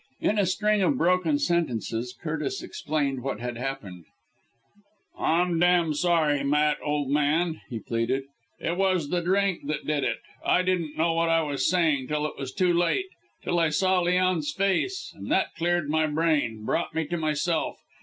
[0.19, 4.05] In a string of broken sentences Curtis explained what had happened.
[5.15, 8.23] "I'm damned sorry, Matt, old man," he pleaded.
[8.59, 12.25] "It was the drink that did it I didn't know what I was saying till
[12.25, 13.09] it was too late
[13.43, 17.77] till I saw Leon's face and that cleared my brain brought me to myself.